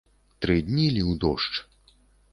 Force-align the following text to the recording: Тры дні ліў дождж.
Тры 0.45 0.55
дні 0.69 0.87
ліў 0.95 1.13
дождж. 1.27 1.63